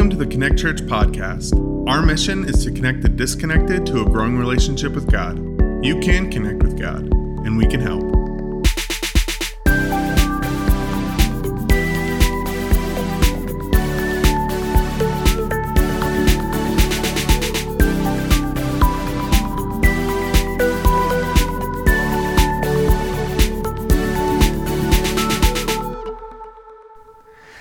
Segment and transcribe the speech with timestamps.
[0.00, 1.52] Welcome to the Connect Church podcast.
[1.86, 5.36] Our mission is to connect the disconnected to a growing relationship with God.
[5.84, 7.02] You can connect with God,
[7.44, 8.00] and we can help.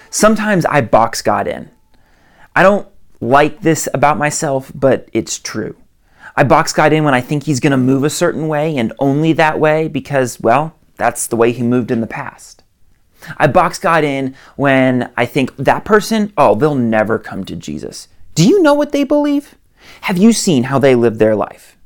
[0.10, 1.70] Sometimes I box God in.
[2.60, 2.90] I don't
[3.22, 5.78] like this about myself, but it's true.
[6.36, 8.92] I box God in when I think He's going to move a certain way and
[9.00, 12.64] only that way because, well, that's the way He moved in the past.
[13.38, 18.10] I box God in when I think that person, oh, they'll never come to Jesus.
[18.36, 19.56] Do you know what they believe?
[20.02, 21.78] Have you seen how they live their life?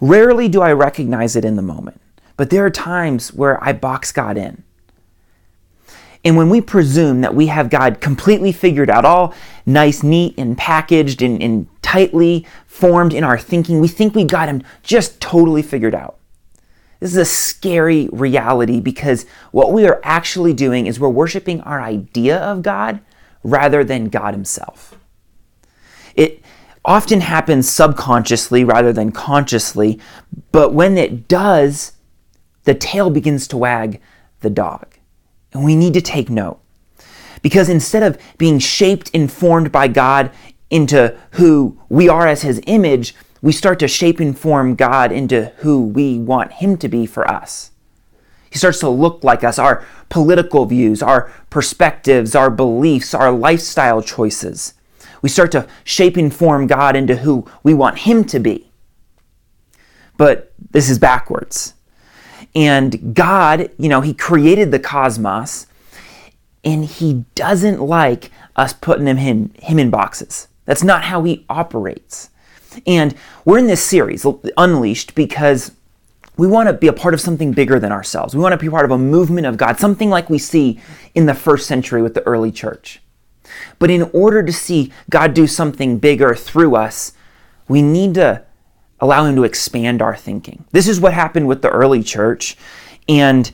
[0.00, 2.00] Rarely do I recognize it in the moment,
[2.36, 4.62] but there are times where I box God in.
[6.26, 9.32] And when we presume that we have God completely figured out, all
[9.64, 14.48] nice, neat, and packaged and, and tightly formed in our thinking, we think we got
[14.48, 16.18] Him just totally figured out.
[16.98, 21.80] This is a scary reality because what we are actually doing is we're worshiping our
[21.80, 22.98] idea of God
[23.44, 24.98] rather than God Himself.
[26.16, 26.42] It
[26.84, 30.00] often happens subconsciously rather than consciously,
[30.50, 31.92] but when it does,
[32.64, 34.00] the tail begins to wag
[34.40, 34.95] the dog.
[35.56, 36.60] And we need to take note.
[37.40, 40.30] Because instead of being shaped and formed by God
[40.68, 45.54] into who we are as His image, we start to shape and form God into
[45.58, 47.70] who we want Him to be for us.
[48.50, 54.02] He starts to look like us, our political views, our perspectives, our beliefs, our lifestyle
[54.02, 54.74] choices.
[55.22, 58.70] We start to shape and form God into who we want Him to be.
[60.18, 61.72] But this is backwards.
[62.56, 65.66] And God, you know, He created the cosmos
[66.64, 70.48] and He doesn't like us putting him in, him in boxes.
[70.64, 72.30] That's not how He operates.
[72.86, 73.14] And
[73.44, 75.72] we're in this series, Unleashed, because
[76.38, 78.34] we want to be a part of something bigger than ourselves.
[78.34, 80.80] We want to be part of a movement of God, something like we see
[81.14, 83.00] in the first century with the early church.
[83.78, 87.12] But in order to see God do something bigger through us,
[87.68, 88.45] we need to
[89.00, 90.64] allow Him to expand our thinking.
[90.72, 92.56] This is what happened with the early church.
[93.08, 93.50] And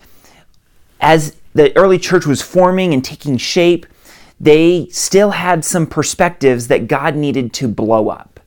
[1.00, 3.86] as the early church was forming and taking shape,
[4.40, 8.40] they still had some perspectives that God needed to blow up.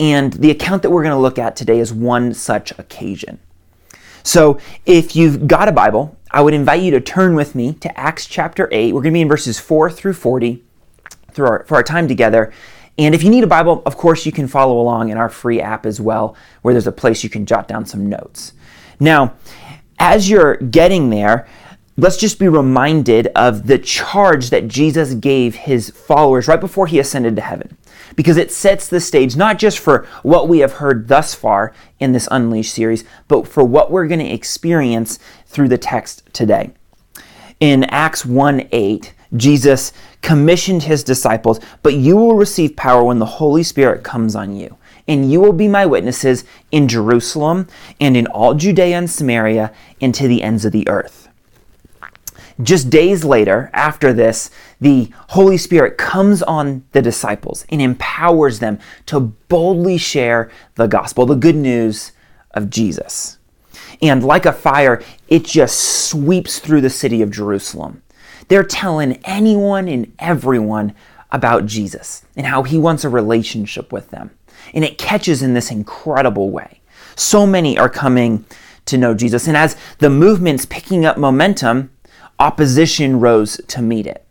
[0.00, 3.40] And the account that we're going to look at today is one such occasion.
[4.22, 7.98] So if you've got a Bible, I would invite you to turn with me to
[7.98, 8.92] Acts chapter 8.
[8.92, 10.62] We're going to be in verses 4 through 40
[11.32, 12.52] through our, for our time together.
[12.98, 15.60] And if you need a Bible, of course, you can follow along in our free
[15.60, 18.52] app as well, where there's a place you can jot down some notes.
[18.98, 19.34] Now,
[20.00, 21.46] as you're getting there,
[21.96, 26.98] let's just be reminded of the charge that Jesus gave his followers right before he
[26.98, 27.76] ascended to heaven.
[28.16, 32.12] Because it sets the stage not just for what we have heard thus far in
[32.12, 36.72] this Unleashed series, but for what we're going to experience through the text today.
[37.60, 43.26] In Acts 1 8, Jesus commissioned his disciples, but you will receive power when the
[43.26, 44.76] Holy Spirit comes on you.
[45.06, 47.66] And you will be my witnesses in Jerusalem
[48.00, 51.28] and in all Judea and Samaria and to the ends of the earth.
[52.60, 54.50] Just days later, after this,
[54.80, 61.24] the Holy Spirit comes on the disciples and empowers them to boldly share the gospel,
[61.24, 62.12] the good news
[62.52, 63.38] of Jesus.
[64.02, 68.02] And like a fire, it just sweeps through the city of Jerusalem.
[68.48, 70.94] They're telling anyone and everyone
[71.30, 74.30] about Jesus and how he wants a relationship with them.
[74.74, 76.80] And it catches in this incredible way.
[77.14, 78.44] So many are coming
[78.86, 79.46] to know Jesus.
[79.46, 81.90] And as the movement's picking up momentum,
[82.38, 84.24] opposition rose to meet it.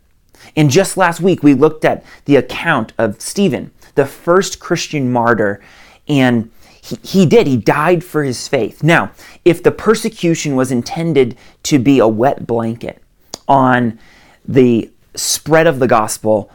[0.56, 5.60] And just last week, we looked at the account of Stephen, the first Christian martyr,
[6.08, 6.50] and
[6.82, 7.46] he, he did.
[7.46, 8.82] He died for his faith.
[8.82, 9.12] Now,
[9.44, 13.02] if the persecution was intended to be a wet blanket,
[13.48, 13.98] on
[14.46, 16.50] the spread of the gospel,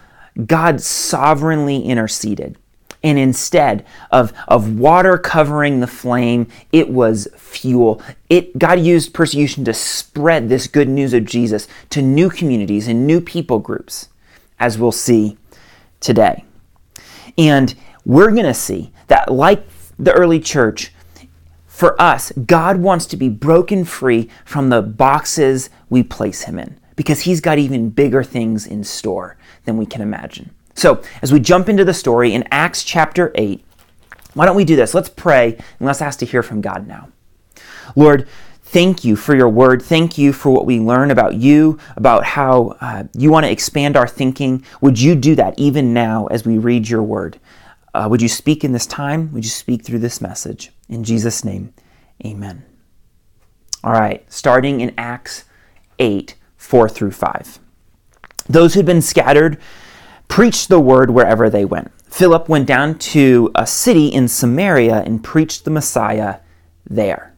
[0.46, 2.58] God sovereignly interceded.
[3.04, 8.02] And instead of, of water covering the flame, it was fuel.
[8.30, 13.06] It, God used persecution to spread this good news of Jesus to new communities and
[13.06, 14.08] new people groups,
[14.58, 15.38] as we'll see
[16.00, 16.46] today.
[17.38, 17.76] And
[18.06, 19.66] we're going to see that, like
[20.00, 20.94] the early church,
[21.68, 26.80] for us, God wants to be broken free from the boxes we place Him in
[26.96, 30.52] because he's got even bigger things in store than we can imagine.
[30.76, 33.64] So, as we jump into the story in Acts chapter 8,
[34.34, 34.94] why don't we do this?
[34.94, 37.10] Let's pray and let's ask to hear from God now.
[37.96, 38.28] Lord,
[38.64, 39.82] thank you for your word.
[39.82, 43.96] Thank you for what we learn about you, about how uh, you want to expand
[43.96, 44.66] our thinking.
[44.82, 47.40] Would you do that even now as we read your word?
[47.94, 49.32] Uh, would you speak in this time?
[49.32, 50.72] Would you speak through this message?
[50.90, 51.74] In Jesus' name,
[52.26, 52.66] amen.
[53.84, 55.44] All right, starting in Acts
[56.00, 57.60] 8 4 through 5.
[58.48, 59.60] Those who'd been scattered
[60.30, 61.92] preached the word wherever they went.
[62.10, 66.38] Philip went down to a city in Samaria and preached the Messiah
[66.90, 67.36] there.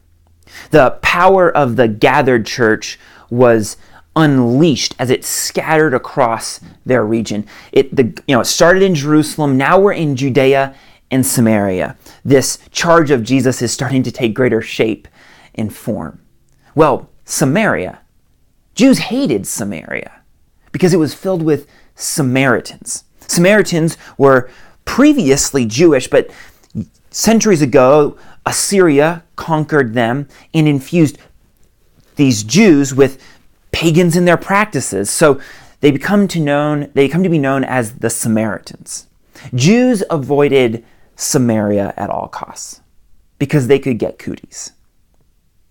[0.70, 3.76] The power of the gathered church was
[4.14, 7.46] unleashed as it scattered across their region.
[7.72, 10.74] It, the, you know, it started in Jerusalem, now we're in Judea
[11.10, 11.96] and Samaria.
[12.24, 15.08] This charge of Jesus is starting to take greater shape
[15.54, 16.20] and form.
[16.74, 18.00] Well, Samaria,
[18.76, 20.22] Jews hated Samaria
[20.70, 23.04] because it was filled with Samaritans.
[23.20, 24.48] Samaritans were
[24.84, 26.30] previously Jewish, but
[27.10, 31.18] centuries ago, Assyria conquered them and infused
[32.16, 33.20] these Jews with
[33.72, 35.10] pagans in their practices.
[35.10, 35.40] So
[35.80, 39.06] they become to known they come to be known as the Samaritans.
[39.54, 40.84] Jews avoided
[41.16, 42.80] Samaria at all costs
[43.38, 44.72] because they could get cooties.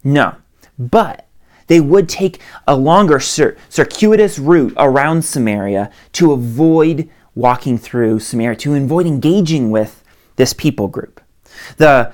[0.04, 0.36] No,
[0.78, 1.28] but
[1.68, 8.56] they would take a longer cir- circuitous route around Samaria to avoid walking through Samaria,
[8.58, 10.04] to avoid engaging with
[10.36, 11.22] this people group.
[11.78, 12.14] The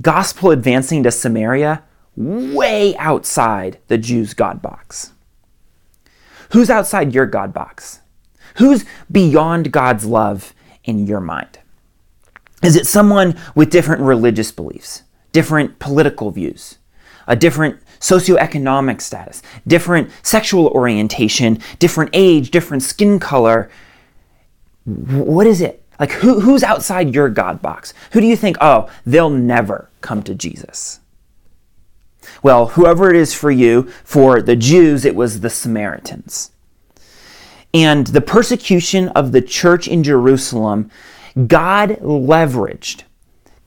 [0.00, 1.82] gospel advancing to Samaria
[2.16, 5.12] way outside the Jews' God box.
[6.50, 8.00] Who's outside your God box?
[8.56, 10.52] Who's beyond God's love
[10.84, 11.60] in your mind?
[12.62, 16.78] Is it someone with different religious beliefs, different political views,
[17.26, 23.70] a different socioeconomic status, different sexual orientation, different age, different skin color.
[24.84, 25.84] What is it?
[25.98, 27.92] Like, who, who's outside your God box?
[28.12, 31.00] Who do you think, oh, they'll never come to Jesus?
[32.42, 36.52] Well, whoever it is for you, for the Jews, it was the Samaritans.
[37.74, 40.90] And the persecution of the church in Jerusalem,
[41.46, 43.02] God leveraged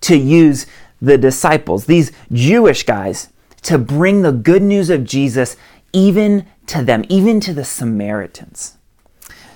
[0.01, 0.65] to use
[1.01, 3.29] the disciples, these Jewish guys,
[3.63, 5.57] to bring the good news of Jesus
[5.91, 8.77] even to them, even to the Samaritans.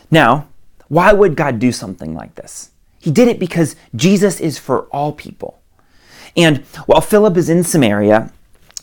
[0.10, 0.48] Now,
[0.88, 2.72] why would God do something like this?
[3.00, 5.60] He did it because Jesus is for all people.
[6.36, 8.32] And while Philip is in Samaria,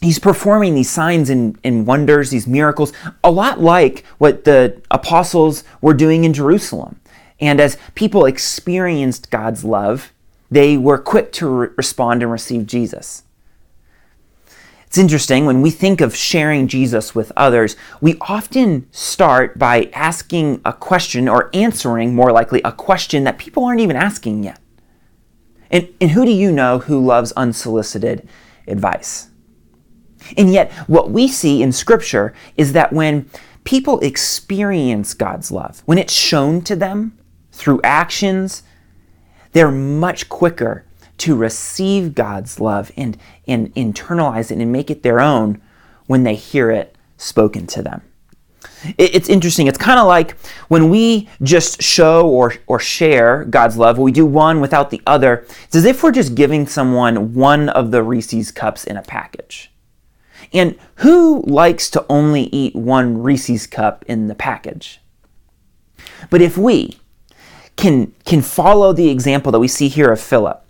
[0.00, 2.92] he's performing these signs and, and, wonders, these miracles,
[3.22, 7.00] a lot like what the apostles were doing in Jerusalem.
[7.40, 10.12] And as people experienced God's love,
[10.50, 13.23] they were quick to re- respond and receive Jesus.
[14.94, 20.60] It's interesting when we think of sharing Jesus with others, we often start by asking
[20.64, 24.60] a question or answering, more likely, a question that people aren't even asking yet.
[25.68, 28.28] And, and who do you know who loves unsolicited
[28.68, 29.30] advice?
[30.36, 33.28] And yet, what we see in Scripture is that when
[33.64, 37.18] people experience God's love, when it's shown to them
[37.50, 38.62] through actions,
[39.54, 40.84] they're much quicker
[41.24, 43.16] to receive God's love and,
[43.48, 45.58] and internalize it and make it their own
[46.06, 48.02] when they hear it spoken to them.
[48.98, 49.66] It's interesting.
[49.66, 50.38] It's kind of like
[50.68, 55.46] when we just show or, or share God's love, we do one without the other.
[55.64, 59.72] It's as if we're just giving someone one of the Reese's cups in a package.
[60.52, 65.00] And who likes to only eat one Reese's cup in the package?
[66.28, 66.98] But if we
[67.76, 70.63] can, can follow the example that we see here of Philip,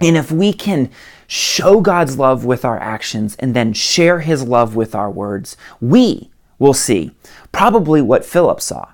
[0.00, 0.90] and if we can
[1.26, 6.30] show God's love with our actions and then share his love with our words, we
[6.58, 7.12] will see
[7.52, 8.88] probably what Philip saw.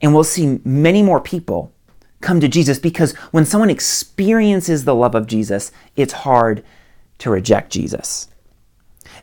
[0.00, 1.72] And we'll see many more people
[2.20, 6.64] come to Jesus because when someone experiences the love of Jesus, it's hard
[7.18, 8.28] to reject Jesus.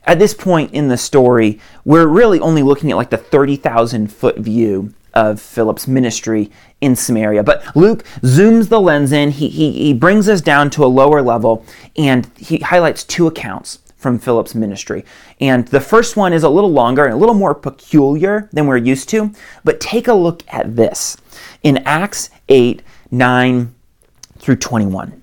[0.06, 4.38] At this point in the story, we're really only looking at like the 30,000 foot
[4.38, 7.44] view of Philip's ministry in Samaria.
[7.44, 11.22] But Luke zooms the lens in, he, he, he brings us down to a lower
[11.22, 11.65] level,
[11.98, 15.06] and he highlights two accounts from Philip's ministry.
[15.39, 18.77] And the first one is a little longer and a little more peculiar than we're
[18.77, 19.32] used to.
[19.63, 21.18] But take a look at this
[21.62, 23.75] in Acts 8 9
[24.39, 25.22] through 21.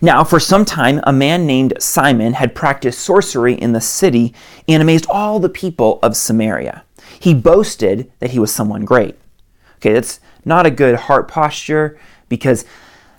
[0.00, 4.34] Now, for some time, a man named Simon had practiced sorcery in the city
[4.66, 6.84] and amazed all the people of Samaria.
[7.20, 9.16] He boasted that he was someone great.
[9.76, 11.98] Okay, that's not a good heart posture
[12.28, 12.64] because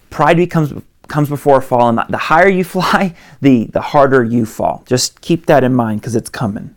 [0.09, 0.73] pride becomes
[1.09, 4.83] comes before a fall, and the higher you fly, the, the harder you fall.
[4.85, 6.75] Just keep that in mind because it's coming.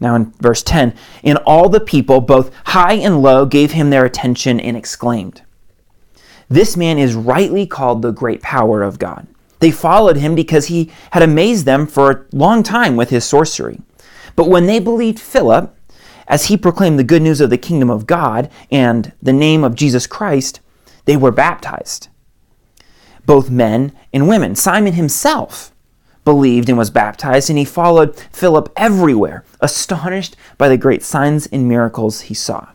[0.00, 4.04] Now, in verse 10, in all the people, both high and low, gave him their
[4.04, 5.42] attention and exclaimed,
[6.48, 9.26] This man is rightly called the great power of God.
[9.60, 13.80] They followed him because he had amazed them for a long time with his sorcery.
[14.34, 15.74] But when they believed Philip,
[16.28, 19.74] as he proclaimed the good news of the kingdom of God and the name of
[19.74, 20.60] Jesus Christ,
[21.04, 22.08] they were baptized.
[23.24, 24.54] Both men and women.
[24.54, 25.72] Simon himself
[26.24, 31.68] believed and was baptized, and he followed Philip everywhere, astonished by the great signs and
[31.68, 32.68] miracles he saw.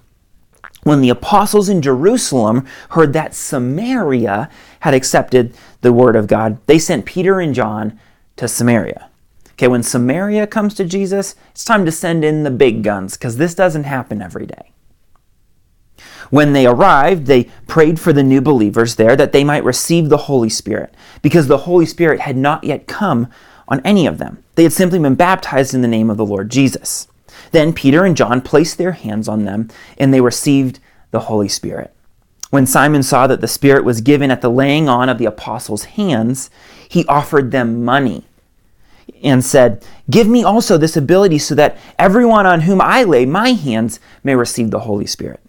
[0.83, 6.79] When the apostles in Jerusalem heard that Samaria had accepted the word of God, they
[6.79, 7.99] sent Peter and John
[8.37, 9.10] to Samaria.
[9.61, 13.37] Okay, when Samaria comes to Jesus, it's time to send in the big guns because
[13.37, 14.71] this doesn't happen every day.
[16.31, 20.25] When they arrived, they prayed for the new believers there that they might receive the
[20.25, 23.27] Holy Spirit because the Holy Spirit had not yet come
[23.67, 24.43] on any of them.
[24.55, 27.07] They had simply been baptized in the name of the Lord Jesus.
[27.51, 30.79] Then Peter and John placed their hands on them and they received
[31.11, 31.93] the Holy Spirit.
[32.49, 35.83] When Simon saw that the Spirit was given at the laying on of the apostles'
[35.83, 36.49] hands,
[36.89, 38.25] he offered them money
[39.23, 43.53] and said, Give me also this ability so that everyone on whom I lay my
[43.53, 45.39] hands may receive the Holy Spirit.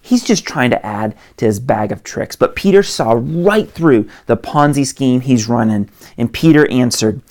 [0.00, 2.36] He's just trying to add to his bag of tricks.
[2.36, 5.88] But Peter saw right through the Ponzi scheme he's running.
[6.18, 7.22] And Peter answered,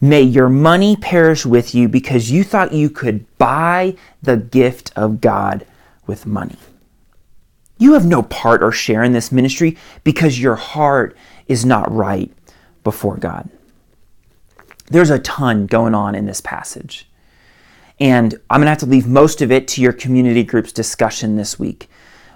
[0.00, 5.20] May your money perish with you because you thought you could buy the gift of
[5.20, 5.64] God
[6.08, 6.56] with money.
[7.78, 12.32] You have no part or share in this ministry because your heart is not right
[12.82, 13.48] before God.
[14.88, 17.08] There's a ton going on in this passage.
[17.98, 21.36] And I'm going to have to leave most of it to your community group's discussion
[21.36, 21.88] this week.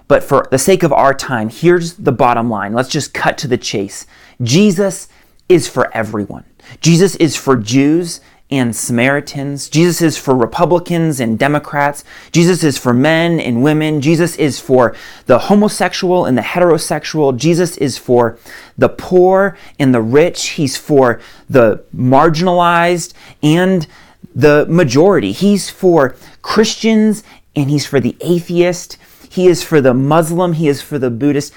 [0.07, 2.73] But for the sake of our time, here's the bottom line.
[2.73, 4.05] Let's just cut to the chase.
[4.41, 5.07] Jesus
[5.47, 6.43] is for everyone.
[6.81, 9.69] Jesus is for Jews and Samaritans.
[9.69, 12.03] Jesus is for Republicans and Democrats.
[12.33, 14.01] Jesus is for men and women.
[14.01, 17.35] Jesus is for the homosexual and the heterosexual.
[17.35, 18.37] Jesus is for
[18.77, 20.49] the poor and the rich.
[20.49, 23.87] He's for the marginalized and
[24.35, 25.31] the majority.
[25.31, 27.23] He's for Christians
[27.55, 28.97] and he's for the atheist.
[29.29, 30.53] He is for the Muslim.
[30.53, 31.53] He is for the Buddhist.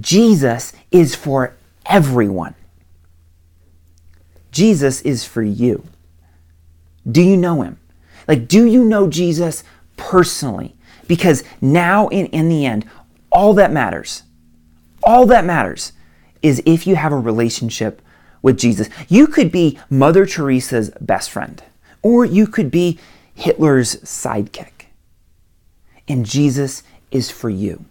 [0.00, 1.54] Jesus is for
[1.86, 2.54] everyone.
[4.52, 5.84] Jesus is for you.
[7.10, 7.78] Do you know him?
[8.26, 9.64] Like, do you know Jesus
[9.96, 10.74] personally?
[11.06, 12.84] Because now, in, in the end,
[13.30, 14.24] all that matters,
[15.02, 15.92] all that matters
[16.42, 18.02] is if you have a relationship
[18.46, 18.88] with Jesus.
[19.08, 21.60] You could be Mother Teresa's best friend,
[22.00, 22.98] or you could be
[23.34, 24.86] Hitler's sidekick.
[26.06, 27.84] And Jesus is for you.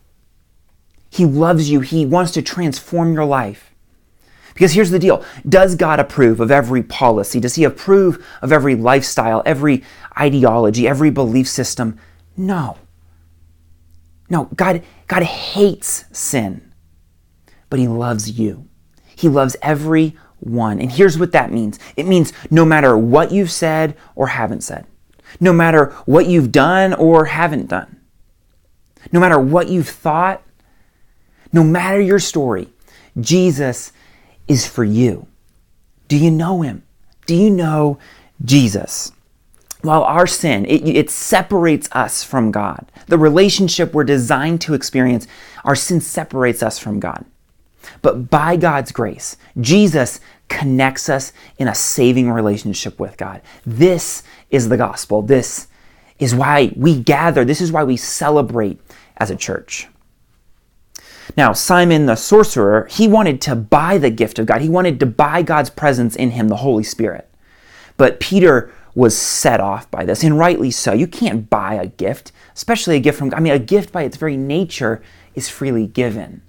[1.09, 3.74] He loves you, He wants to transform your life.
[4.55, 7.39] Because here's the deal Does God approve of every policy?
[7.39, 9.83] Does He approve of every lifestyle, every
[10.17, 11.99] ideology, every belief system?
[12.35, 12.77] No.
[14.27, 16.73] No, God, God hates sin,
[17.69, 18.67] but He loves you.
[19.15, 20.79] He loves every one.
[20.79, 24.87] And here's what that means it means no matter what you've said or haven't said,
[25.39, 27.99] no matter what you've done or haven't done,
[29.11, 30.41] no matter what you've thought,
[31.51, 32.69] no matter your story,
[33.19, 33.91] Jesus
[34.47, 35.27] is for you.
[36.07, 36.83] Do you know him?
[37.25, 37.97] Do you know
[38.43, 39.11] Jesus?
[39.81, 42.91] While our sin, it, it, separates us from God.
[43.07, 45.27] The relationship we're designed to experience,
[45.63, 47.23] our sin separates us from God.
[48.01, 53.41] But by God's grace, Jesus connects us in a saving relationship with God.
[53.65, 55.21] This is the gospel.
[55.21, 55.67] This
[56.17, 57.45] is why we gather.
[57.45, 58.79] This is why we celebrate
[59.17, 59.87] as a church.
[61.35, 64.61] Now, Simon the sorcerer, he wanted to buy the gift of God.
[64.61, 67.29] He wanted to buy God's presence in him, the Holy Spirit.
[67.97, 70.93] But Peter was set off by this, and rightly so.
[70.93, 73.37] You can't buy a gift, especially a gift from God.
[73.37, 75.01] I mean, a gift by its very nature
[75.35, 76.41] is freely given.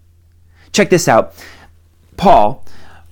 [0.72, 1.34] Check this out.
[2.16, 2.64] Paul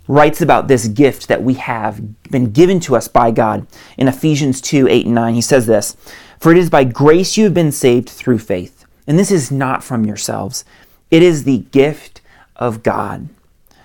[0.07, 3.67] writes about this gift that we have been given to us by God
[3.97, 5.35] in Ephesians 2 8 and 9.
[5.35, 5.97] He says this
[6.39, 8.85] For it is by grace you have been saved through faith.
[9.07, 10.65] And this is not from yourselves.
[11.11, 12.21] It is the gift
[12.57, 13.29] of God,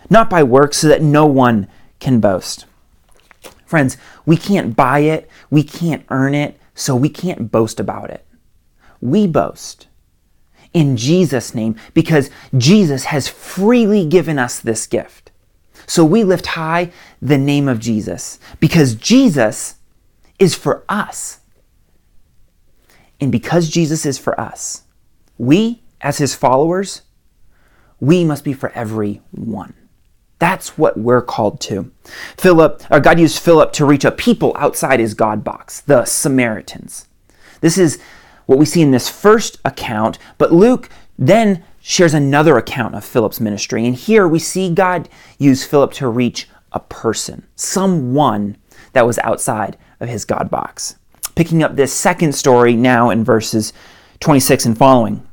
[0.09, 1.67] not by works, so that no one
[1.99, 2.65] can boast.
[3.65, 8.25] Friends, we can't buy it, we can't earn it, so we can't boast about it.
[9.01, 9.87] We boast
[10.73, 15.31] in Jesus' name because Jesus has freely given us this gift.
[15.85, 19.75] So we lift high the name of Jesus because Jesus
[20.37, 21.39] is for us.
[23.19, 24.83] And because Jesus is for us,
[25.37, 27.01] we, as his followers,
[27.99, 29.73] we must be for everyone.
[30.39, 31.91] That's what we're called to.
[32.37, 37.07] Philip, or God used Philip to reach a people outside his God box, the Samaritans.
[37.61, 37.99] This is
[38.45, 43.39] what we see in this first account, but Luke then shares another account of Philip's
[43.41, 43.85] ministry.
[43.85, 48.57] And here we see God use Philip to reach a person, someone
[48.93, 50.95] that was outside of his God box.
[51.35, 53.71] picking up this second story now in verses
[54.19, 55.25] 26 and following.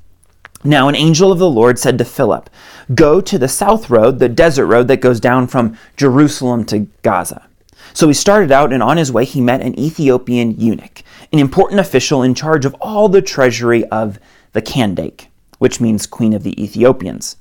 [0.67, 2.51] Now, an angel of the Lord said to Philip,
[2.93, 7.47] Go to the south road, the desert road that goes down from Jerusalem to Gaza.
[7.95, 11.79] So he started out, and on his way, he met an Ethiopian eunuch, an important
[11.79, 14.19] official in charge of all the treasury of
[14.55, 17.37] the Kandake, which means Queen of the Ethiopians.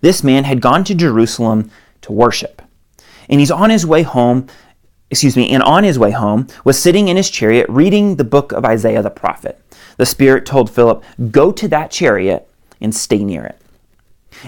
[0.00, 1.72] This man had gone to Jerusalem
[2.02, 2.62] to worship.
[3.28, 4.46] And he's on his way home,
[5.10, 8.52] excuse me, and on his way home was sitting in his chariot reading the book
[8.52, 9.60] of Isaiah the prophet.
[9.96, 12.46] The Spirit told Philip, Go to that chariot
[12.80, 13.60] and stay near it.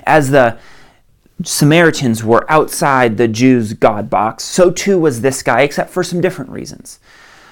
[0.06, 0.58] As the
[1.44, 6.20] Samaritans were outside the Jews' God box, so too was this guy, except for some
[6.20, 7.00] different reasons.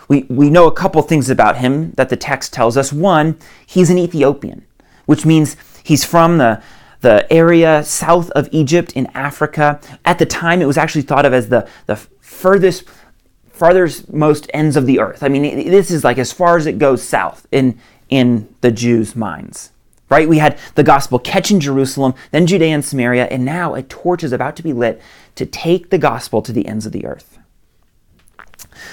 [0.09, 2.93] We, we know a couple things about him that the text tells us.
[2.93, 4.65] One, he's an Ethiopian,
[5.07, 6.63] which means he's from the,
[7.01, 9.81] the area south of Egypt in Africa.
[10.05, 12.85] At the time, it was actually thought of as the, the furthest,
[13.51, 15.23] farthest most ends of the earth.
[15.23, 19.15] I mean, this is like as far as it goes south in, in the Jews'
[19.15, 19.71] minds
[20.11, 20.29] right?
[20.29, 24.33] We had the gospel catching Jerusalem, then Judea and Samaria, and now a torch is
[24.33, 25.01] about to be lit
[25.37, 27.39] to take the gospel to the ends of the earth.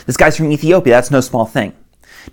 [0.05, 1.73] This guy's from Ethiopia, that's no small thing.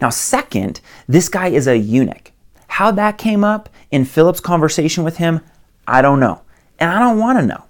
[0.00, 2.33] Now, second, this guy is a eunuch.
[2.69, 5.41] How that came up in Philip's conversation with him,
[5.87, 6.43] I don't know.
[6.79, 7.64] And I don't want to know.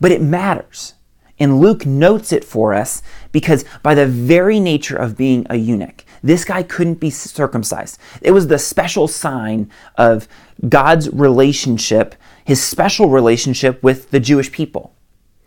[0.00, 0.94] But it matters.
[1.38, 6.03] And Luke notes it for us because by the very nature of being a eunuch,
[6.24, 7.98] this guy couldn't be circumcised.
[8.20, 10.26] It was the special sign of
[10.68, 12.14] God's relationship,
[12.44, 14.94] his special relationship with the Jewish people.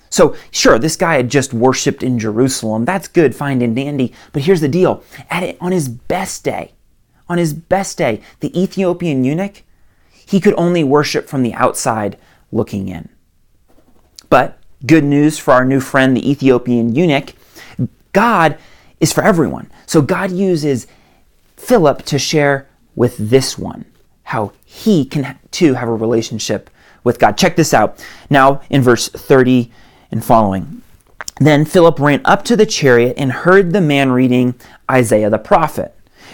[0.09, 2.85] So, sure, this guy had just worshiped in Jerusalem.
[2.85, 4.13] That's good, fine and dandy.
[4.31, 6.71] But here's the deal At it, on his best day,
[7.27, 9.63] on his best day, the Ethiopian eunuch,
[10.11, 12.17] he could only worship from the outside
[12.51, 13.09] looking in.
[14.29, 17.33] But good news for our new friend, the Ethiopian eunuch
[18.17, 18.57] God
[18.99, 19.71] is for everyone.
[19.85, 20.87] So God uses
[21.55, 23.85] Philip to share with this one
[24.23, 26.69] how he can too have a relationship
[27.03, 27.37] with God.
[27.37, 28.03] Check this out.
[28.29, 29.71] Now, in verse 30
[30.11, 30.81] and following.
[31.39, 34.55] Then Philip ran up to the chariot and heard the man reading
[34.89, 35.93] Isaiah the prophet.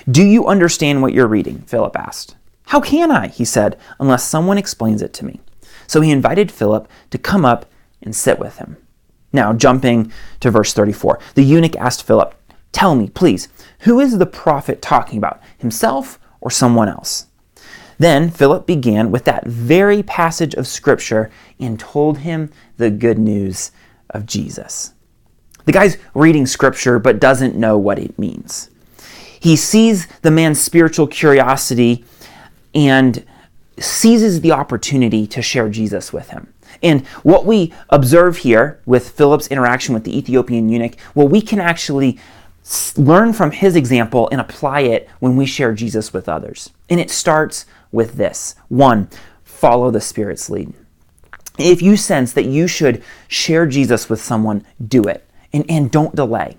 [0.10, 1.60] Do you understand what you're reading?
[1.62, 2.36] Philip asked.
[2.68, 3.28] How can I?
[3.28, 5.42] He said, unless someone explains it to me.
[5.88, 7.66] So he invited Philip to come up
[8.02, 8.78] and sit with him.
[9.32, 12.36] Now, jumping to verse 34, the eunuch asked Philip,
[12.74, 13.48] Tell me, please,
[13.82, 17.28] who is the prophet talking about, himself or someone else?
[17.98, 23.72] Then Philip began with that very passage of Scripture and told him the good news
[24.10, 24.94] of Jesus.
[25.66, 28.70] The guy's reading Scripture but doesn't know what it means.
[29.40, 32.04] He sees the man's spiritual curiosity
[32.74, 33.26] and
[33.80, 36.54] seizes the opportunity to share Jesus with him.
[36.82, 41.60] And what we observe here with Philip's interaction with the Ethiopian eunuch, well, we can
[41.60, 42.20] actually
[42.98, 46.70] learn from his example and apply it when we share Jesus with others.
[46.90, 49.10] And it starts with this one,
[49.44, 50.74] follow the Spirit's lead.
[51.58, 56.16] If you sense that you should share Jesus with someone, do it and, and don't
[56.16, 56.58] delay.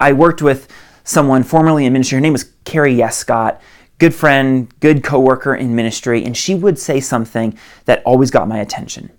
[0.00, 0.68] I worked with
[1.04, 2.16] someone formerly in ministry.
[2.16, 3.60] Her name was Carrie Yescott,
[3.98, 8.58] good friend, good coworker in ministry, and she would say something that always got my
[8.58, 9.10] attention.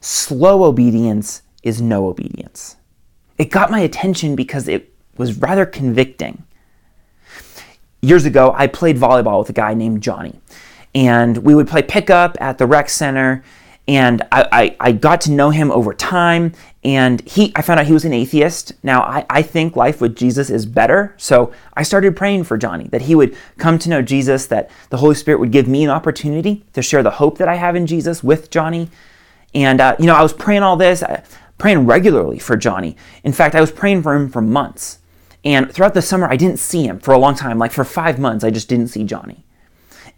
[0.00, 2.76] Slow obedience is no obedience.
[3.38, 6.44] It got my attention because it was rather convicting.
[8.02, 10.38] Years ago, I played volleyball with a guy named Johnny,
[10.94, 13.42] and we would play pickup at the rec center.
[13.88, 16.52] And I, I, I, got to know him over time,
[16.82, 18.72] and he I found out he was an atheist.
[18.82, 22.88] Now I, I think life with Jesus is better, so I started praying for Johnny
[22.88, 25.90] that he would come to know Jesus, that the Holy Spirit would give me an
[25.90, 28.90] opportunity to share the hope that I have in Jesus with Johnny.
[29.54, 31.22] And uh, you know, I was praying all this, uh,
[31.58, 32.96] praying regularly for Johnny.
[33.22, 34.98] In fact, I was praying for him for months.
[35.46, 37.56] And throughout the summer, I didn't see him for a long time.
[37.56, 39.44] Like for five months, I just didn't see Johnny.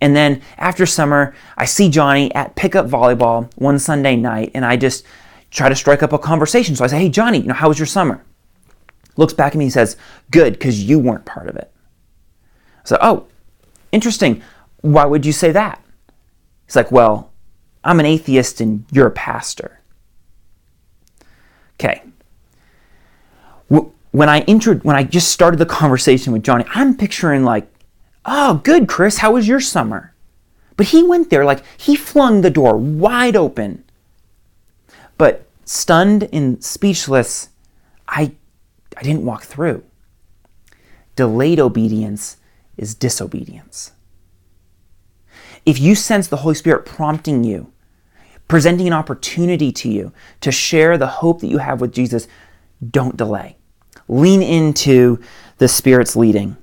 [0.01, 4.79] And then after summer, I see Johnny at pickup volleyball one Sunday night, and I
[4.79, 5.05] just
[5.51, 6.75] try to strike up a conversation.
[6.75, 8.25] So I say, Hey, Johnny, you know, how was your summer?
[9.19, 9.99] Looks back at me and says,
[10.31, 11.71] Good, because you weren't part of it.
[12.85, 13.27] So, oh,
[13.93, 14.43] interesting.
[14.81, 15.85] Why would you say that?
[16.65, 17.31] He's like, Well,
[17.85, 19.79] I'm an atheist and you're a pastor.
[21.75, 22.03] Okay
[24.19, 27.73] when I entered, when I just started the conversation with Johnny, I'm picturing like,
[28.25, 30.13] oh, good, Chris, how was your summer?
[30.77, 33.85] But he went there like he flung the door wide open.
[35.19, 37.51] But stunned and speechless,
[38.09, 38.33] I,
[38.97, 39.85] I didn't walk through.
[41.15, 42.39] Delayed obedience
[42.77, 43.93] is disobedience.
[45.65, 47.73] If you sense the Holy Spirit prompting you,
[48.49, 52.27] presenting an opportunity to you to share the hope that you have with Jesus,
[52.91, 53.58] don't delay
[54.09, 55.21] lean into
[55.59, 56.57] the Spirit's leading.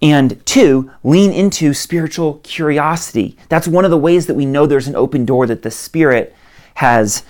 [0.00, 3.36] And two, lean into spiritual curiosity.
[3.48, 6.34] That's one of the ways that we know there's an open door that the Spirit
[6.74, 7.24] has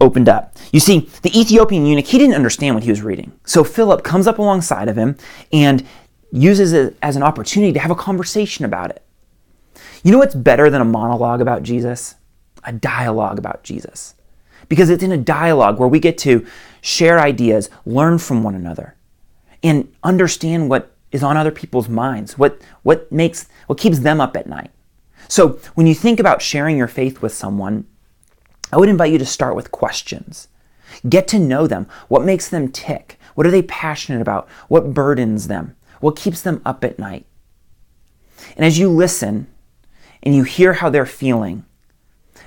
[0.00, 0.56] opened up.
[0.72, 3.32] You see, the Ethiopian eunuch, he didn't understand what he was reading.
[3.44, 5.16] So Philip comes up alongside of him
[5.52, 5.84] and
[6.30, 9.02] uses it as an opportunity to have a conversation about it.
[10.02, 12.14] You know what's better than a monologue about Jesus?
[12.64, 14.14] A dialogue about Jesus.
[14.72, 16.46] Because it's in a dialogue where we get to
[16.80, 18.94] share ideas, learn from one another,
[19.62, 24.34] and understand what is on other people's minds, what, what makes what keeps them up
[24.34, 24.70] at night.
[25.28, 27.86] So when you think about sharing your faith with someone,
[28.72, 30.48] I would invite you to start with questions.
[31.06, 31.86] Get to know them.
[32.08, 33.20] What makes them tick?
[33.34, 34.48] What are they passionate about?
[34.68, 35.76] What burdens them?
[36.00, 37.26] What keeps them up at night?
[38.56, 39.48] And as you listen
[40.22, 41.66] and you hear how they're feeling,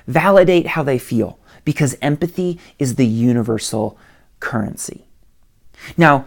[0.07, 3.97] validate how they feel because empathy is the universal
[4.39, 5.05] currency.
[5.97, 6.25] Now,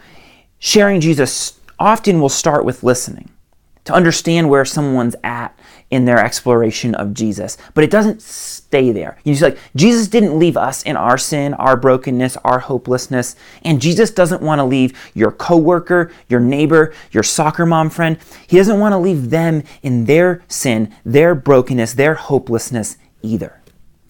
[0.58, 3.30] sharing Jesus often will start with listening
[3.84, 5.58] to understand where someone's at
[5.90, 7.56] in their exploration of Jesus.
[7.72, 9.16] But it doesn't stay there.
[9.24, 13.80] You see, like Jesus didn't leave us in our sin, our brokenness, our hopelessness, and
[13.80, 18.18] Jesus doesn't want to leave your coworker, your neighbor, your soccer mom friend.
[18.46, 23.57] He doesn't want to leave them in their sin, their brokenness, their hopelessness either.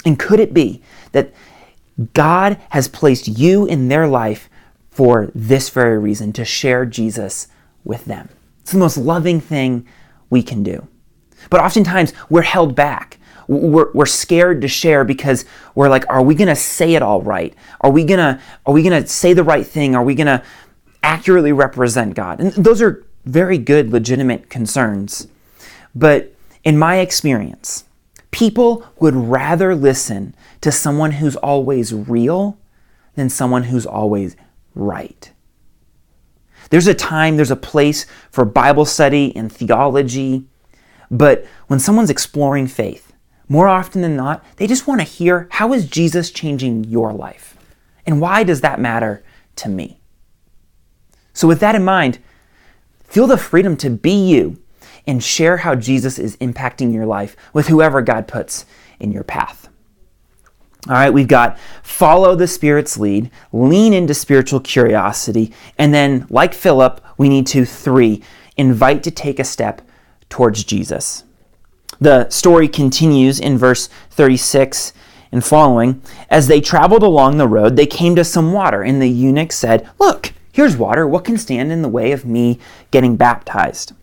[0.04, 0.82] And could it be
[1.12, 1.32] that
[2.14, 4.48] God has placed you in their life
[4.90, 7.48] for this very reason to share Jesus
[7.84, 8.28] with them?
[8.62, 9.86] It's the most loving thing
[10.30, 10.86] we can do.
[11.50, 13.18] But oftentimes we're held back.
[13.48, 17.22] We're, we're scared to share because we're like, are we going to say it all
[17.22, 17.54] right?
[17.80, 19.94] Are we going to are we going to say the right thing?
[19.94, 20.42] Are we going to
[21.02, 22.40] accurately represent God?
[22.40, 25.28] And those are very good legitimate concerns.
[25.94, 26.34] But
[26.64, 27.84] in my experience,
[28.30, 32.58] people would rather listen to someone who's always real
[33.14, 34.36] than someone who's always
[34.74, 35.32] right.
[36.70, 40.44] There's a time, there's a place for Bible study and theology,
[41.10, 43.12] but when someone's exploring faith,
[43.48, 47.56] more often than not, they just want to hear how is Jesus changing your life?
[48.06, 49.24] And why does that matter
[49.56, 50.00] to me?
[51.32, 52.18] So, with that in mind,
[53.04, 54.58] feel the freedom to be you
[55.08, 58.66] and share how Jesus is impacting your life with whoever God puts
[59.00, 59.68] in your path.
[60.86, 66.54] All right, we've got follow the Spirit's lead, lean into spiritual curiosity, and then, like
[66.54, 68.22] Philip, we need to three,
[68.56, 69.82] invite to take a step
[70.28, 71.24] towards Jesus.
[72.00, 74.92] The story continues in verse 36
[75.32, 76.00] and following.
[76.30, 79.88] As they traveled along the road, they came to some water, and the eunuch said,
[79.98, 81.08] Look, here's water.
[81.08, 83.94] What can stand in the way of me getting baptized?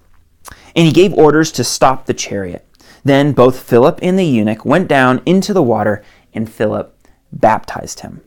[0.76, 2.68] And he gave orders to stop the chariot.
[3.04, 6.98] Then both Philip and the eunuch went down into the water and Philip
[7.32, 8.22] baptized him.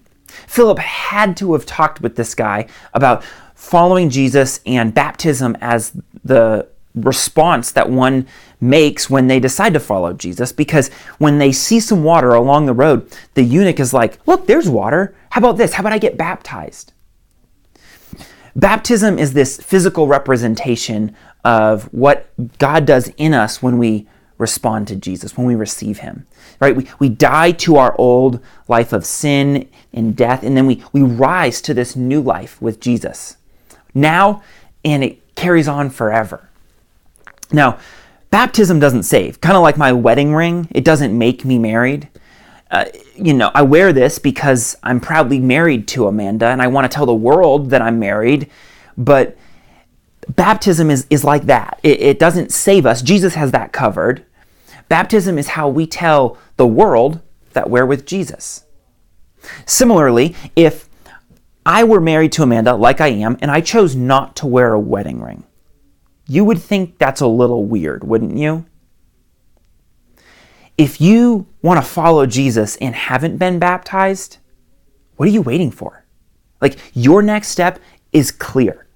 [0.46, 5.92] Philip had to have talked with this guy about following Jesus and baptism as
[6.24, 8.26] the response that one
[8.60, 12.72] makes when they decide to follow Jesus because when they see some water along the
[12.72, 15.14] road, the eunuch is like, Look, there's water.
[15.30, 15.74] How about this?
[15.74, 16.92] How about I get baptized?
[18.56, 21.14] Baptism is this physical representation
[21.48, 24.06] of what God does in us when we
[24.36, 26.26] respond to Jesus, when we receive Him.
[26.60, 26.76] Right?
[26.76, 31.00] We, we die to our old life of sin and death, and then we, we
[31.00, 33.38] rise to this new life with Jesus.
[33.94, 34.42] Now,
[34.84, 36.50] and it carries on forever.
[37.50, 37.78] Now,
[38.28, 39.40] baptism doesn't save.
[39.40, 42.10] Kind of like my wedding ring, it doesn't make me married.
[42.70, 42.84] Uh,
[43.14, 46.94] you know, I wear this because I'm proudly married to Amanda and I want to
[46.94, 48.50] tell the world that I'm married,
[48.98, 49.38] but
[50.28, 51.80] baptism is, is like that.
[51.82, 53.02] It, it doesn't save us.
[53.02, 54.24] Jesus has that covered.
[54.88, 57.20] Baptism is how we tell the world
[57.52, 58.64] that we're with Jesus.
[59.66, 60.88] Similarly, if
[61.64, 64.80] I were married to Amanda like I am and I chose not to wear a
[64.80, 65.44] wedding ring,
[66.26, 68.66] you would think that's a little weird, wouldn't you?
[70.76, 74.38] If you want to follow Jesus and haven't been baptized,
[75.16, 76.04] what are you waiting for?
[76.60, 77.80] Like, your next step
[78.12, 78.86] is clear.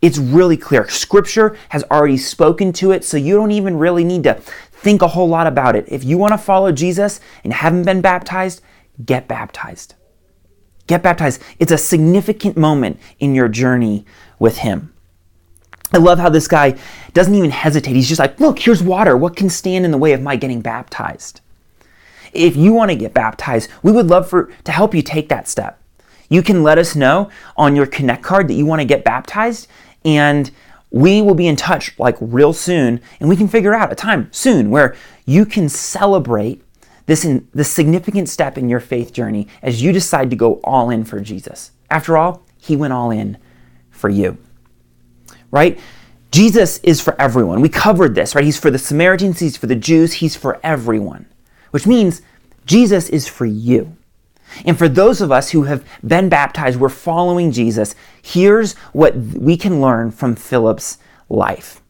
[0.00, 0.88] It's really clear.
[0.88, 5.08] Scripture has already spoken to it, so you don't even really need to think a
[5.08, 5.86] whole lot about it.
[5.88, 8.62] If you want to follow Jesus and haven't been baptized,
[9.04, 9.94] get baptized.
[10.86, 11.42] Get baptized.
[11.58, 14.06] It's a significant moment in your journey
[14.38, 14.94] with Him.
[15.92, 16.78] I love how this guy
[17.12, 17.96] doesn't even hesitate.
[17.96, 19.16] He's just like, look, here's water.
[19.16, 21.40] What can stand in the way of my getting baptized?
[22.32, 25.48] If you want to get baptized, we would love for to help you take that
[25.48, 25.80] step.
[26.28, 29.66] You can let us know on your Connect card that you want to get baptized,
[30.16, 30.50] and
[30.90, 34.28] we will be in touch like real soon and we can figure out a time
[34.32, 36.62] soon where you can celebrate
[37.06, 40.90] this in this significant step in your faith journey as you decide to go all
[40.90, 41.72] in for Jesus.
[41.90, 43.38] After all, he went all in
[43.90, 44.38] for you.
[45.50, 45.78] Right?
[46.30, 47.62] Jesus is for everyone.
[47.62, 48.44] We covered this, right?
[48.44, 51.26] He's for the Samaritans, he's for the Jews, he's for everyone,
[51.70, 52.20] which means
[52.66, 53.96] Jesus is for you.
[54.64, 57.94] And for those of us who have been baptized, we're following Jesus.
[58.22, 61.80] Here's what we can learn from Philip's life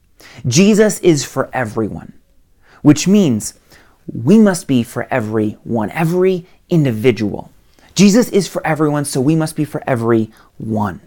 [0.47, 2.13] Jesus is for everyone,
[2.83, 3.55] which means
[4.13, 7.51] we must be for everyone, every individual.
[7.95, 11.01] Jesus is for everyone, so we must be for everyone.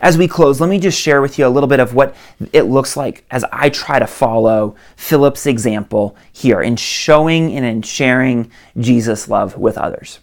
[0.00, 2.14] As we close, let me just share with you a little bit of what
[2.52, 7.82] it looks like as I try to follow Philip's example here in showing and in
[7.82, 10.20] sharing Jesus' love with others.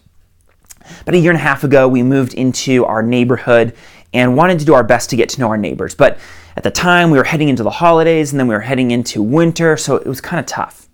[1.02, 3.74] About a year and a half ago, we moved into our neighborhood
[4.12, 5.94] and wanted to do our best to get to know our neighbors.
[5.94, 6.18] But
[6.56, 9.22] at the time, we were heading into the holidays and then we were heading into
[9.22, 10.88] winter, so it was kind of tough.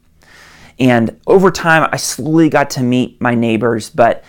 [0.79, 4.23] And over time, I slowly got to meet my neighbors, but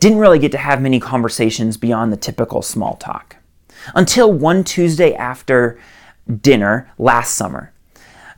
[0.00, 3.36] didn't really get to have many conversations beyond the typical small talk.
[3.94, 5.78] Until one Tuesday after
[6.40, 7.72] dinner last summer.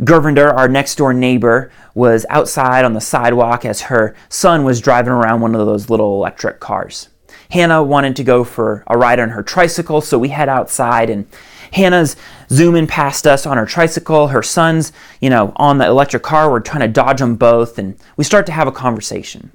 [0.01, 5.13] Gurvinder, our next door neighbor, was outside on the sidewalk as her son was driving
[5.13, 7.09] around one of those little electric cars.
[7.51, 11.27] Hannah wanted to go for a ride on her tricycle, so we head outside and
[11.73, 12.17] Hannah's
[12.51, 14.29] zooming past us on her tricycle.
[14.29, 16.51] Her son's, you know, on the electric car.
[16.51, 19.51] We're trying to dodge them both, and we start to have a conversation.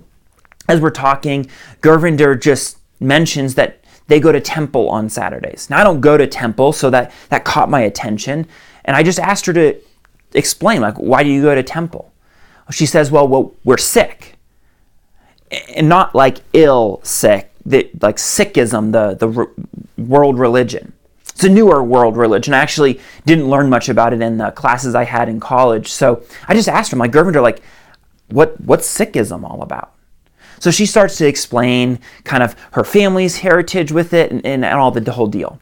[0.68, 1.50] As we're talking,
[1.82, 5.70] Gurvinder just mentions that they go to temple on Saturdays.
[5.70, 8.48] Now I don't go to temple, so that that caught my attention,
[8.84, 9.80] and I just asked her to
[10.34, 12.12] explain, like, why do you go to temple?
[12.72, 14.36] She says, well, well, we're Sikh,
[15.76, 19.48] and not like ill sick, that like Sikhism, the the re-
[19.98, 20.94] world religion.
[21.30, 22.54] It's a newer world religion.
[22.54, 25.88] I actually didn't learn much about it in the classes I had in college.
[25.88, 27.62] So I just asked her, my Gurvinder, like,
[28.28, 29.94] what what's Sikhism all about?
[30.60, 34.80] So she starts to explain kind of her family's heritage with it and, and, and
[34.80, 35.60] all the, the whole deal,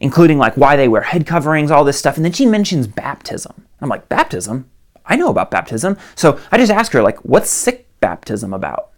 [0.00, 2.16] including like why they wear head coverings, all this stuff.
[2.16, 3.61] And then she mentions baptism.
[3.82, 4.70] I'm like, baptism?
[5.04, 5.96] I know about baptism.
[6.14, 8.90] So I just ask her, like, what's Sikh baptism about?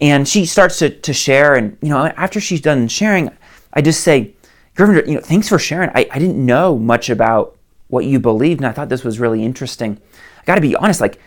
[0.00, 1.54] And she starts to, to share.
[1.54, 3.30] And, you know, after she's done sharing,
[3.72, 4.34] I just say,
[4.76, 5.90] Gurvinder, you know, thanks for sharing.
[5.90, 7.58] I, I didn't know much about
[7.88, 10.00] what you believed, and I thought this was really interesting.
[10.40, 11.20] I got to be honest, like,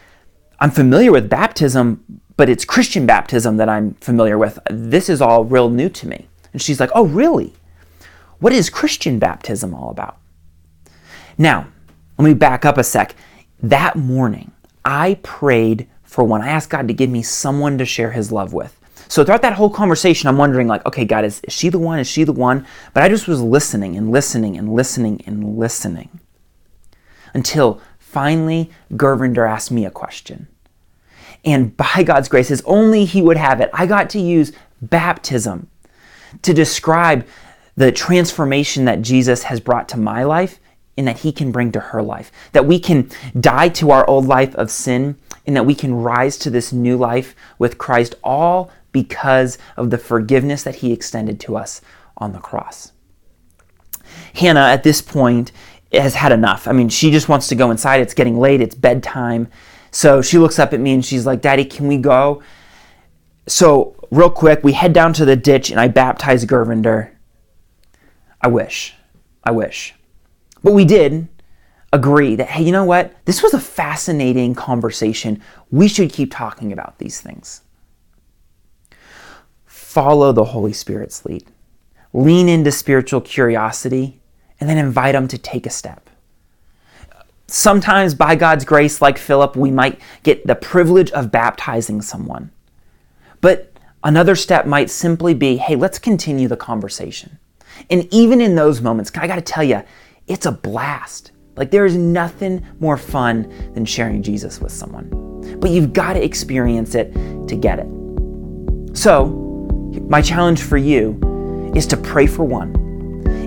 [0.60, 4.58] I'm familiar with baptism, but it's Christian baptism that I'm familiar with.
[4.69, 6.27] This is all real new to me.
[6.53, 7.53] And she's like, Oh, really?
[8.39, 10.17] What is Christian baptism all about?
[11.38, 11.67] Now,
[12.17, 13.15] let me back up a sec.
[13.62, 14.51] That morning,
[14.84, 16.41] I prayed for one.
[16.41, 18.80] I asked God to give me someone to share his love with.
[19.08, 21.99] So throughout that whole conversation, I'm wondering, like, okay, God, is, is she the one?
[21.99, 22.65] Is she the one?
[22.93, 26.19] But I just was listening and listening and listening and listening
[27.34, 30.47] until finally Gurvinder asked me a question.
[31.43, 35.69] And by God's grace, as only He would have it, I got to use baptism
[36.41, 37.28] to describe
[37.75, 40.60] the transformation that Jesus has brought to my life
[40.97, 42.31] and that He can bring to her life.
[42.51, 46.38] That we can die to our old life of sin and that we can rise
[46.39, 51.58] to this new life with Christ, all because of the forgiveness that He extended to
[51.58, 51.81] us
[52.17, 52.91] on the cross.
[54.36, 55.51] Hannah, at this point,
[55.91, 56.67] has had enough.
[56.67, 58.01] I mean, she just wants to go inside.
[58.01, 59.47] It's getting late, it's bedtime.
[59.91, 62.43] So she looks up at me and she's like, Daddy, can we go?
[63.47, 67.12] So, real quick, we head down to the ditch and I baptize Gurvinder.
[68.41, 68.95] I wish.
[69.43, 69.93] I wish.
[70.65, 71.28] But we did
[71.93, 73.13] agree that, hey, you know what?
[73.25, 75.39] This was a fascinating conversation.
[75.69, 77.62] We should keep talking about these things.
[79.67, 81.45] Follow the Holy Spirit's lead.
[82.13, 84.19] Lean into spiritual curiosity
[84.60, 86.10] and then invite them to take a step.
[87.45, 92.49] Sometimes, by God's grace, like Philip, we might get the privilege of baptizing someone.
[93.39, 93.71] But
[94.04, 97.38] another step might simply be hey, let's continue the conversation.
[97.91, 99.84] And even in those moments, I got to tell you,
[100.27, 101.31] it's a blast.
[101.55, 105.09] Like, there is nothing more fun than sharing Jesus with someone.
[105.59, 107.13] But you've got to experience it
[107.47, 107.88] to get it.
[108.97, 109.27] So,
[110.09, 111.19] my challenge for you
[111.75, 112.75] is to pray for one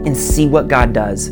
[0.06, 1.30] and see what God does